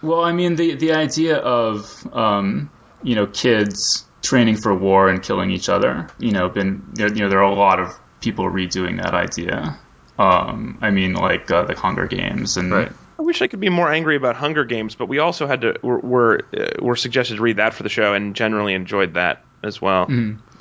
[0.01, 2.69] Well, I mean, the the idea of um,
[3.03, 7.29] you know kids training for war and killing each other, you know, been you know
[7.29, 9.77] there are a lot of people redoing that idea.
[10.19, 12.91] Um, I mean, like uh, the Hunger Games and Right.
[13.19, 15.75] I wish I could be more angry about Hunger Games, but we also had to
[15.81, 19.43] were were, uh, were suggested to read that for the show, and generally enjoyed that
[19.63, 20.07] as well.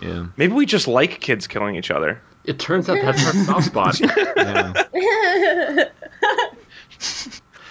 [0.00, 0.26] yeah.
[0.36, 2.20] Maybe we just like kids killing each other.
[2.44, 4.00] It turns out that's our soft spot.
[4.36, 5.84] yeah.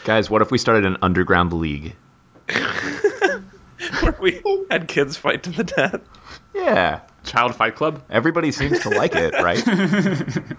[0.04, 1.96] Guys, what if we started an underground league?
[4.02, 6.02] Where we had kids fight to the death.
[6.54, 7.02] Yeah.
[7.26, 8.04] Child Fight Club.
[8.10, 9.64] Everybody seems to like it, right?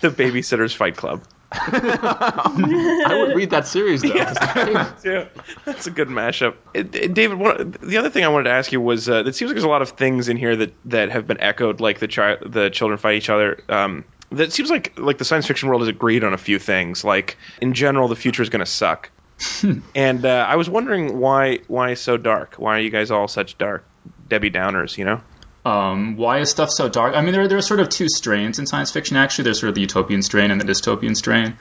[0.00, 1.22] The Babysitters Fight Club.
[1.52, 4.08] I would read that series though.
[4.14, 5.28] yeah,
[5.64, 6.56] that's a good mashup.
[6.74, 9.34] It- it- David, one, the other thing I wanted to ask you was, uh, it
[9.34, 11.98] seems like there's a lot of things in here that, that have been echoed, like
[11.98, 13.62] the chi- the children fight each other.
[13.68, 17.04] Um, that seems like like the science fiction world has agreed on a few things.
[17.04, 19.10] Like in general, the future is going to suck.
[19.94, 22.54] and uh, I was wondering why why so dark?
[22.56, 23.84] Why are you guys all such dark
[24.28, 24.96] Debbie Downers?
[24.96, 25.20] You know?
[25.64, 27.14] Um, why is stuff so dark?
[27.14, 29.44] I mean, there, there are sort of two strains in science fiction, actually.
[29.44, 31.56] There's sort of the utopian strain and the dystopian strain.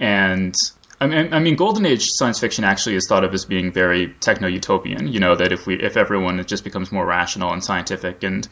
[0.00, 0.54] And
[1.00, 4.14] I mean, I mean, Golden Age science fiction actually is thought of as being very
[4.20, 5.08] techno-utopian.
[5.08, 8.48] You know, that if we, if everyone just becomes more rational and scientific and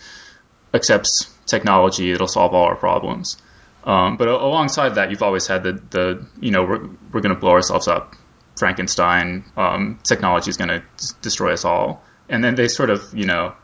[0.74, 3.38] accepts technology, it'll solve all our problems.
[3.84, 7.40] Um, but alongside that, you've always had the, the you know, we're, we're going to
[7.40, 8.14] blow ourselves up.
[8.58, 10.82] Frankenstein, um, technology is going to
[11.22, 12.04] destroy us all.
[12.28, 13.54] And then they sort of, you know,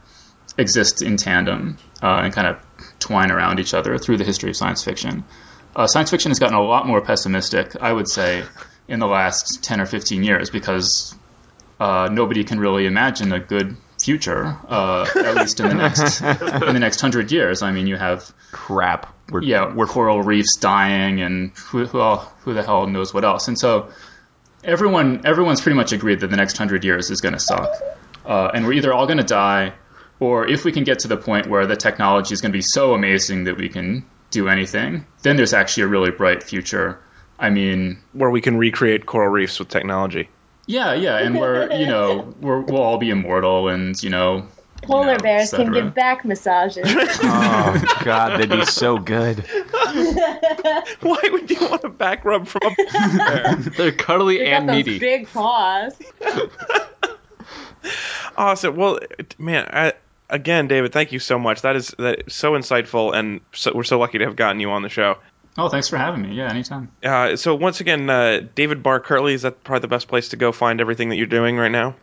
[0.58, 2.58] exist in tandem uh, and kind of
[2.98, 5.24] twine around each other through the history of science fiction.
[5.74, 8.44] Uh, science fiction has gotten a lot more pessimistic, I would say,
[8.88, 11.14] in the last 10 or 15 years because
[11.78, 16.74] uh, nobody can really imagine a good future, uh, at least in the next in
[16.74, 17.62] the next hundred years.
[17.62, 19.12] I mean, you have Crap.
[19.30, 23.24] We're, yeah, we're coral reefs dying, and who who, all, who the hell knows what
[23.24, 23.48] else?
[23.48, 23.90] And so
[24.62, 27.70] everyone everyone's pretty much agreed that the next hundred years is going to suck,
[28.24, 29.74] uh, and we're either all going to die,
[30.20, 32.62] or if we can get to the point where the technology is going to be
[32.62, 36.98] so amazing that we can do anything, then there's actually a really bright future.
[37.38, 40.28] I mean, Where we can recreate coral reefs with technology.
[40.66, 44.48] yeah, yeah, and we're you know we're, we'll all be immortal, and you know.
[44.82, 46.84] Polar know, bears can give back massages.
[46.88, 49.38] oh god, they'd be so good.
[51.00, 53.54] Why would you want a back rub from a polar bear?
[53.56, 54.98] They're cuddly They got and those meaty.
[54.98, 55.94] big paws.
[58.36, 58.76] Awesome.
[58.76, 58.98] Well,
[59.38, 59.92] man, I,
[60.28, 61.62] again, David, thank you so much.
[61.62, 64.70] That is that is so insightful, and so, we're so lucky to have gotten you
[64.70, 65.16] on the show.
[65.58, 66.34] Oh, thanks for having me.
[66.34, 66.90] Yeah, anytime.
[67.02, 70.36] Uh, so once again, uh, David Barr Kirtley is that probably the best place to
[70.36, 71.96] go find everything that you're doing right now?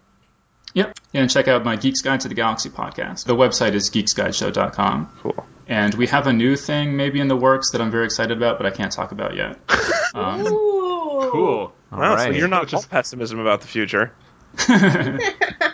[0.74, 0.98] Yep.
[1.14, 3.26] And check out my Geeks Guide to the Galaxy podcast.
[3.26, 5.20] The website is geeksguideshow.com.
[5.22, 5.46] Cool.
[5.68, 8.58] And we have a new thing maybe in the works that I'm very excited about,
[8.58, 9.60] but I can't talk about yet.
[10.16, 11.30] Um, Ooh.
[11.32, 11.74] Cool.
[11.92, 14.14] Wow, so you're not just pessimism about the future.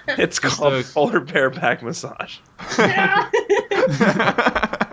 [0.17, 2.37] it's called a- polar bear back massage.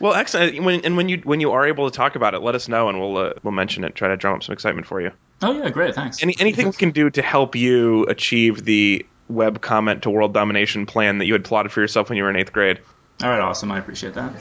[0.00, 0.62] Well, excellent.
[0.64, 2.88] When, and when you when you are able to talk about it, let us know,
[2.88, 3.94] and we'll uh, we'll mention it.
[3.94, 5.10] Try to drum up some excitement for you.
[5.42, 5.94] oh, yeah, great.
[5.94, 6.22] Thanks.
[6.22, 10.86] Any anything we can do to help you achieve the web comment to world domination
[10.86, 12.80] plan that you had plotted for yourself when you were in eighth grade?
[13.22, 13.70] All right, awesome.
[13.72, 14.32] I appreciate that.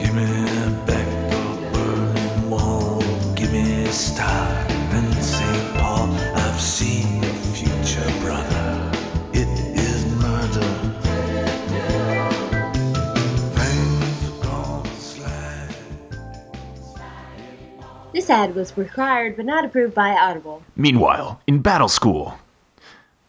[0.00, 0.24] Give me
[0.84, 3.00] back the Berlin Wall.
[3.36, 5.76] Give me Stalin, St.
[5.76, 6.08] Paul.
[6.34, 8.00] I've seen the future,
[18.28, 20.62] This ad was required but not approved by Audible.
[20.76, 22.38] Meanwhile, in battle school.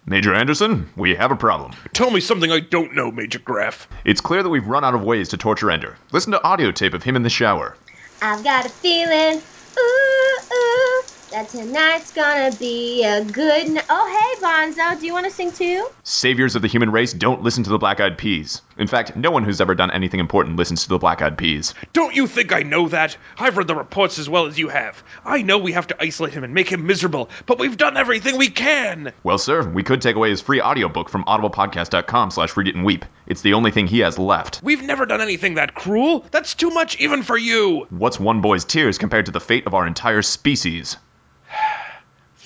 [0.06, 1.72] Major Anderson, we have a problem.
[1.94, 3.88] Tell me something I don't know, Major Graff.
[4.04, 5.96] It's clear that we've run out of ways to torture Ender.
[6.12, 7.78] Listen to audio tape of him in the shower.
[8.22, 9.42] I've got a feeling,
[9.78, 10.18] ooh, ooh,
[11.32, 15.52] that tonight's gonna be a good n- Oh, hey, Bonzo, do you want to sing
[15.52, 15.88] too?
[16.04, 18.62] Saviors of the human race don't listen to the Black Eyed Peas.
[18.78, 21.74] In fact, no one who's ever done anything important listens to the Black Eyed Peas.
[21.94, 23.15] Don't you think I know that?
[23.38, 25.04] I've read the reports as well as you have.
[25.24, 28.38] I know we have to isolate him and make him miserable, but we've done everything
[28.38, 29.13] we can.
[29.24, 32.86] Well, sir, we could take away his free audiobook from audiblepodcast.com slash read it and
[32.86, 33.06] weep.
[33.28, 34.62] It's the only thing he has left.
[34.63, 36.26] We've never done anything that cruel.
[36.32, 37.86] That's too much even for you.
[37.92, 40.98] What's one boy's tears compared to the fate of our entire species?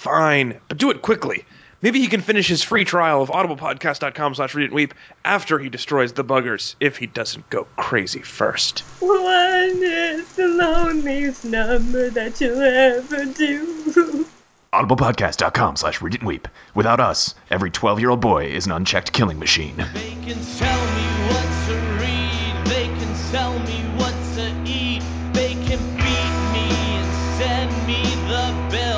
[0.03, 1.45] Fine, but do it quickly.
[1.81, 5.69] Maybe he can finish his free trial of audiblepodcast.com slash read and weep after he
[5.69, 8.81] destroys the buggers, if he doesn't go crazy first.
[8.99, 14.27] One is the loneliest number that you'll ever do.
[14.73, 16.49] audiblepodcast.com slash read and weep.
[16.75, 19.77] Without us, every 12-year-old boy is an unchecked killing machine.
[19.93, 22.65] They can tell me what to read.
[22.65, 25.01] They can tell me what to eat.
[25.31, 28.92] They can beat me and send me the bill.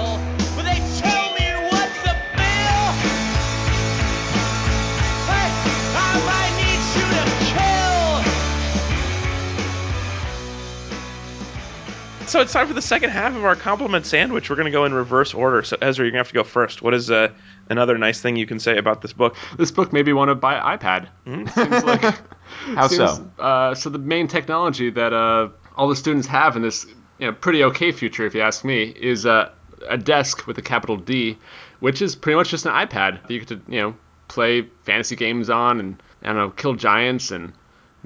[12.36, 14.50] So it's time for the second half of our compliment sandwich.
[14.50, 15.64] We're going to go in reverse order.
[15.64, 16.82] So Ezra, you're going to have to go first.
[16.82, 17.30] What is uh,
[17.70, 19.38] another nice thing you can say about this book?
[19.56, 21.08] This book made me want to buy iPad.
[21.24, 22.02] Seems like
[22.76, 23.32] How seems, so?
[23.40, 26.86] Uh, so the main technology that uh, all the students have in this
[27.20, 29.50] you know, pretty okay future, if you ask me, is uh,
[29.88, 31.38] a desk with a capital D,
[31.80, 33.96] which is pretty much just an iPad that you get to you know
[34.28, 37.54] play fantasy games on and I don't know kill giants and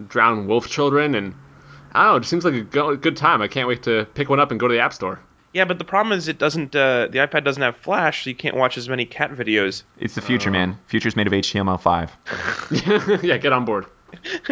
[0.08, 1.34] drown wolf children and
[1.94, 2.18] I don't know.
[2.18, 2.62] It seems like a
[2.98, 3.42] good time.
[3.42, 5.20] I can't wait to pick one up and go to the app store.
[5.54, 6.76] Yeah, but the problem is it doesn't.
[6.76, 9.84] Uh, the iPad doesn't have Flash, so you can't watch as many cat videos.
[9.98, 10.78] It's the future, man.
[10.88, 13.24] Future's made of HTML5.
[13.24, 13.86] yeah, get on board.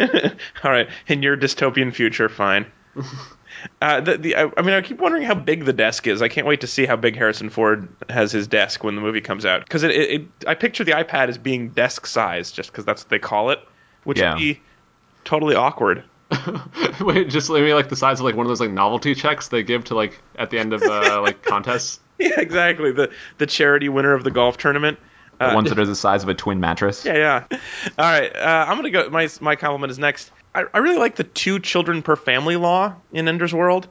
[0.64, 2.66] All right, in your dystopian future, fine.
[3.82, 6.22] Uh, the, the, I, I mean, I keep wondering how big the desk is.
[6.22, 9.20] I can't wait to see how big Harrison Ford has his desk when the movie
[9.20, 9.64] comes out.
[9.64, 13.02] Because it, it, it, I picture the iPad as being desk size, just because that's
[13.02, 13.58] what they call it,
[14.04, 14.34] which Yeah.
[14.34, 14.60] would be
[15.24, 16.04] totally awkward.
[17.00, 19.62] Wait, just maybe like the size of like one of those like novelty checks they
[19.62, 22.00] give to like at the end of uh, like contests.
[22.18, 22.92] Yeah, exactly.
[22.92, 24.98] The the charity winner of the golf tournament.
[25.40, 27.04] Uh, The ones that are the size of a twin mattress.
[27.04, 27.58] Yeah, yeah.
[27.98, 29.08] All right, uh, I'm gonna go.
[29.08, 30.30] My my compliment is next.
[30.54, 33.88] I, I really like the two children per family law in Ender's World.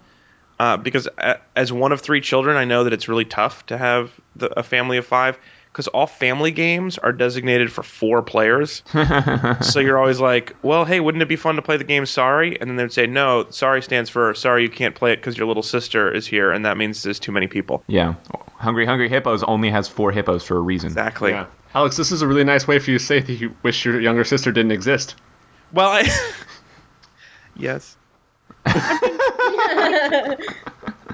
[0.59, 3.77] Uh, because a, as one of three children, I know that it's really tough to
[3.77, 5.37] have the, a family of five.
[5.77, 8.81] Because all family games are designated for four players.
[9.61, 12.59] so you're always like, well, hey, wouldn't it be fun to play the game Sorry?
[12.59, 15.45] And then they'd say, no, Sorry stands for Sorry you can't play it because your
[15.45, 17.83] little sister is here, and that means there's too many people.
[17.85, 18.15] Yeah.
[18.55, 20.87] Hungry Hungry Hippos only has four hippos for a reason.
[20.87, 21.29] Exactly.
[21.29, 21.45] Yeah.
[21.75, 24.01] Alex, this is a really nice way for you to say that you wish your
[24.01, 25.13] younger sister didn't exist.
[25.71, 26.09] Well, I.
[27.55, 27.95] yes.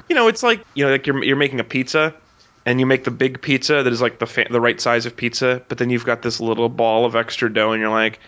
[0.08, 2.16] you know, it's like you know, like you're you're making a pizza,
[2.66, 5.16] and you make the big pizza that is like the fa- the right size of
[5.16, 8.20] pizza, but then you've got this little ball of extra dough, and you're like,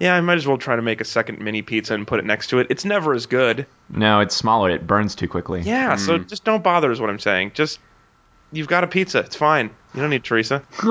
[0.00, 2.24] yeah, I might as well try to make a second mini pizza and put it
[2.24, 2.66] next to it.
[2.70, 3.66] It's never as good.
[3.90, 4.70] No, it's smaller.
[4.70, 5.62] It burns too quickly.
[5.62, 6.28] Yeah, so mm.
[6.28, 7.52] just don't bother is what I'm saying.
[7.54, 7.78] Just
[8.54, 9.20] you've got a pizza.
[9.20, 9.70] It's fine.
[9.94, 10.62] You don't need Teresa.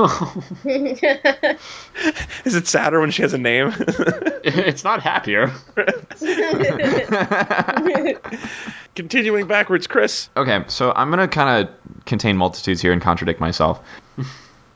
[2.46, 3.74] Is it sadder when she has a name?
[3.78, 5.52] it's not happier.
[8.96, 10.30] Continuing backwards, Chris.
[10.38, 13.82] Okay, so I'm gonna kind of contain multitudes here and contradict myself.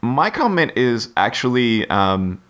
[0.02, 2.42] My comment is actually um,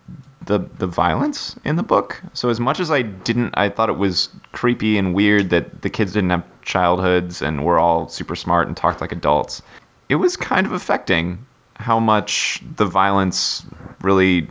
[0.47, 2.21] the the violence in the book.
[2.34, 5.89] So as much as I didn't, I thought it was creepy and weird that the
[5.89, 9.62] kids didn't have childhoods and were all super smart and talked like adults.
[10.10, 13.65] It was kind of affecting how much the violence
[14.02, 14.48] really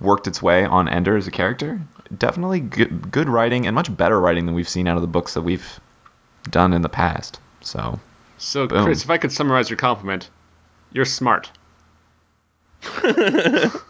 [0.00, 1.80] worked its way on Ender as a character.
[2.16, 5.34] Definitely good, good writing and much better writing than we've seen out of the books
[5.34, 5.80] that we've
[6.50, 7.40] done in the past.
[7.60, 7.98] So
[8.38, 8.84] So, Boom.
[8.84, 10.28] Chris, if I could summarize your compliment,
[10.92, 11.50] you're smart.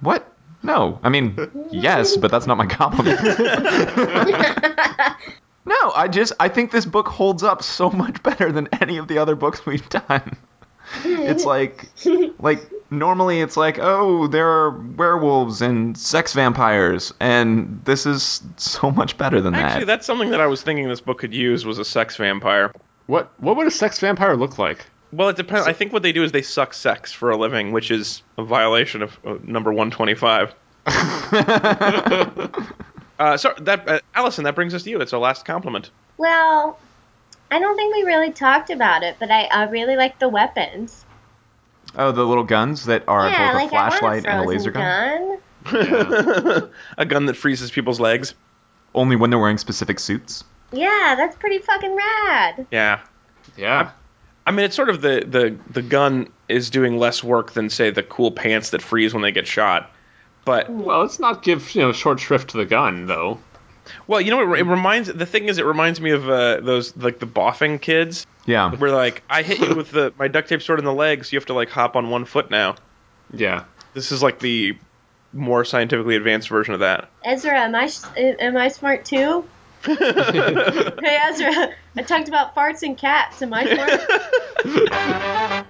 [0.00, 0.26] What?
[0.62, 0.98] No.
[1.02, 1.36] I mean,
[1.70, 3.20] yes, but that's not my compliment.
[6.00, 9.08] no, I just I think this book holds up so much better than any of
[9.08, 10.36] the other books we've done.
[11.04, 11.88] It's like
[12.38, 18.90] like normally it's like, "Oh, there are werewolves and sex vampires." And this is so
[18.90, 19.70] much better than Actually, that.
[19.70, 22.72] Actually, that's something that I was thinking this book could use was a sex vampire.
[23.06, 24.86] What what would a sex vampire look like?
[25.12, 25.66] Well, it depends.
[25.66, 28.44] I think what they do is they suck sex for a living, which is a
[28.44, 30.54] violation of uh, number 125.
[33.20, 35.00] uh, so that uh, Allison, that brings us to you.
[35.00, 35.90] It's our last compliment.
[36.18, 36.78] well,
[37.50, 41.04] I don't think we really talked about it, but I, I really like the weapons.
[41.96, 44.48] Oh, the little guns that are yeah, both a like I flashlight a and a
[44.48, 45.38] laser gun.
[45.64, 46.70] gun.
[46.98, 48.34] a gun that freezes people's legs.
[48.94, 50.44] Only when they're wearing specific suits.
[50.72, 52.66] Yeah, that's pretty fucking rad.
[52.70, 53.00] Yeah.
[53.56, 53.90] Yeah.
[54.46, 57.90] I mean, it's sort of the, the, the gun is doing less work than, say,
[57.90, 59.90] the cool pants that freeze when they get shot.
[60.44, 63.38] But Well, let's not give you know short shrift to the gun, though.
[64.06, 64.58] well, you know what?
[64.58, 68.26] It reminds the thing is, it reminds me of uh, those like the boffing kids,
[68.46, 68.70] Yeah.
[68.74, 71.32] where like I hit you with the my duct tape sword in the legs.
[71.32, 72.76] You have to like hop on one foot now.
[73.32, 73.64] Yeah.
[73.94, 74.76] This is like the
[75.32, 77.10] more scientifically advanced version of that.
[77.24, 79.44] Ezra, am I s- am I smart too?
[79.84, 83.40] hey Ezra, I talked about farts and cats.
[83.42, 84.00] Am I smart?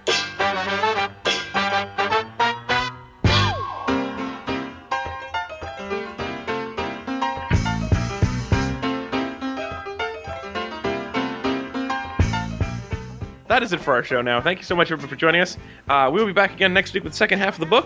[13.51, 14.39] That is it for our show now.
[14.39, 15.57] Thank you so much everyone for joining us.
[15.89, 17.85] Uh, we will be back again next week with the second half of the book.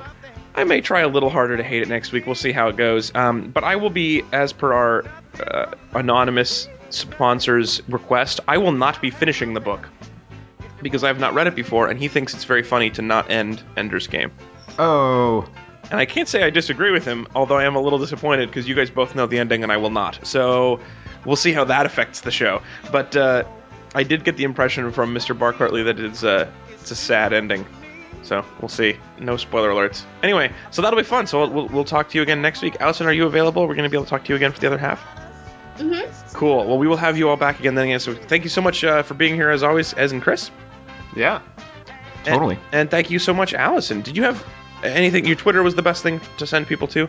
[0.54, 2.28] I may try a little harder to hate it next week.
[2.28, 3.12] We'll see how it goes.
[3.16, 5.06] Um, but I will be, as per our
[5.40, 9.90] uh, anonymous sponsor's request, I will not be finishing the book
[10.84, 13.32] because I have not read it before, and he thinks it's very funny to not
[13.32, 14.32] end Ender's Game.
[14.78, 15.50] Oh.
[15.90, 18.68] And I can't say I disagree with him, although I am a little disappointed because
[18.68, 20.28] you guys both know the ending and I will not.
[20.28, 20.80] So
[21.26, 22.62] we'll see how that affects the show.
[22.92, 23.46] But uh,
[23.96, 25.38] I did get the impression from Mr.
[25.38, 27.66] Barr Kirtley that it's a, it's a sad ending.
[28.24, 28.98] So we'll see.
[29.20, 30.04] No spoiler alerts.
[30.24, 31.28] Anyway, so that'll be fun.
[31.28, 32.76] So we'll, we'll talk to you again next week.
[32.80, 33.68] Allison, are you available?
[33.68, 35.02] We're going to be able to talk to you again for the other half.
[35.78, 36.34] Mhm.
[36.34, 36.66] Cool.
[36.66, 37.86] Well, we will have you all back again then.
[37.86, 38.00] Again.
[38.00, 40.50] So thank you so much uh, for being here as always, as and Chris.
[41.16, 41.42] Yeah.
[42.26, 42.58] And- Totally.
[42.72, 44.02] And, thank you so much, Allison.
[44.02, 44.44] Did you have
[44.84, 45.26] anything?
[45.26, 47.08] Your Twitter was the best thing to send people to,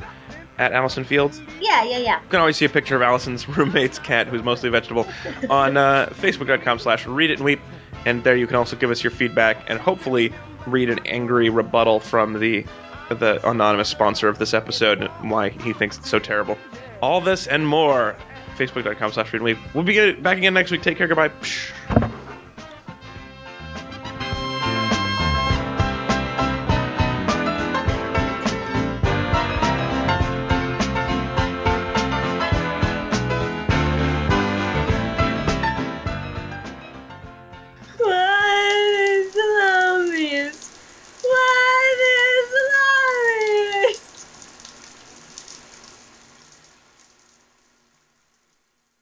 [0.58, 1.40] at Allison Fields.
[1.60, 2.22] Yeah, yeah, yeah.
[2.22, 5.06] You can always see a picture of Allison's roommate's cat, who's mostly vegetable,
[5.50, 7.60] on uh, Facebook.com slash Read It and Weep.
[8.04, 10.32] And there you can also give us your feedback and hopefully
[10.66, 12.64] read an angry rebuttal from the
[13.08, 16.58] the anonymous sponsor of this episode and why he thinks it's so terrible.
[17.00, 18.16] All this and more.
[18.56, 19.58] Facebook.com slash Read and Weep.
[19.74, 20.82] We'll be back again next week.
[20.82, 21.06] Take care.
[21.06, 21.30] Goodbye.